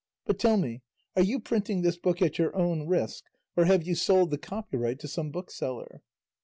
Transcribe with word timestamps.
But 0.25 0.39
tell 0.39 0.57
me, 0.57 0.81
are 1.15 1.21
you 1.21 1.39
printing 1.39 1.83
this 1.83 1.95
book 1.95 2.23
at 2.23 2.39
your 2.39 2.55
own 2.55 2.87
risk, 2.87 3.25
or 3.55 3.65
have 3.65 3.83
you 3.83 3.93
sold 3.93 4.31
the 4.31 4.39
copyright 4.39 4.97
to 5.01 5.07
some 5.07 5.29
bookseller?" 5.29 6.01